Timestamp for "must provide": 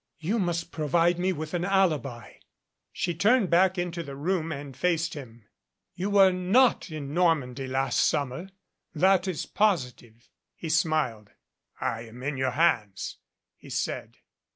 0.39-1.19